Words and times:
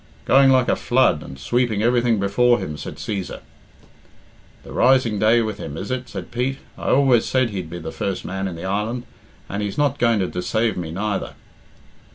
"Going 0.25 0.49
like 0.49 0.67
a 0.67 0.75
flood, 0.75 1.21
and 1.21 1.37
sweeping 1.37 1.83
everything 1.83 2.19
before 2.19 2.57
him," 2.57 2.75
said 2.75 2.95
Cæsar. 2.95 3.41
"The 4.63 4.71
rising 4.73 5.19
day 5.19 5.43
with 5.43 5.59
him, 5.59 5.77
is 5.77 5.91
it?" 5.91 6.09
said 6.09 6.31
Pete. 6.31 6.57
"I 6.75 6.89
always 6.89 7.23
said 7.25 7.51
he'd 7.51 7.69
be 7.69 7.77
the 7.77 7.91
first 7.91 8.25
man 8.25 8.47
in 8.47 8.55
the 8.55 8.65
island, 8.65 9.03
and 9.47 9.61
he's 9.61 9.77
not 9.77 9.99
going 9.99 10.17
to 10.17 10.25
deceave 10.27 10.75
me 10.75 10.89
neither." 10.89 11.35